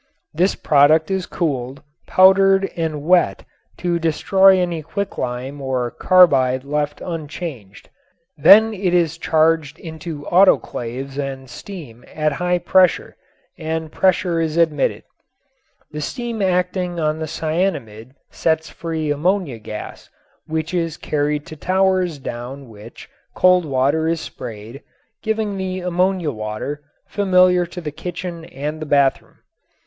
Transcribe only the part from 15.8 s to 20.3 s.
The steam acting on the cyanamid sets free ammonia gas